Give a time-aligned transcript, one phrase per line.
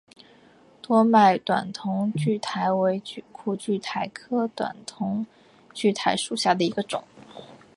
[0.81, 2.99] 多脉短筒苣苔为
[3.31, 5.27] 苦苣苔科短筒
[5.75, 7.03] 苣苔属下的一个种。